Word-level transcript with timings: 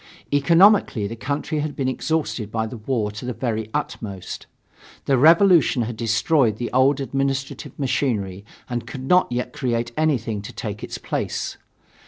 Economically 0.33 1.05
the 1.05 1.15
country 1.15 1.59
had 1.59 1.75
been 1.75 1.87
exhausted 1.87 2.51
by 2.51 2.65
the 2.65 2.77
war 2.77 3.11
to 3.11 3.23
the 3.23 3.33
very 3.33 3.69
utmost. 3.71 4.47
The 5.05 5.15
revolution 5.15 5.83
had 5.83 5.95
destroyed 5.95 6.57
the 6.57 6.71
old 6.71 6.99
administrative 6.99 7.77
machinery 7.77 8.43
and 8.67 8.87
could 8.87 9.03
not 9.07 9.31
yet 9.31 9.53
create 9.53 9.91
anything 9.95 10.41
to 10.41 10.51
take 10.51 10.83
its 10.83 10.97
place. 10.97 11.55